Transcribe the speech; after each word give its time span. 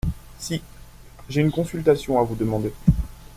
Si!… 0.39 0.63
j’ai 1.29 1.41
une 1.41 1.51
consultation 1.51 2.19
à 2.19 2.23
vous 2.23 2.33
demander. 2.33 2.73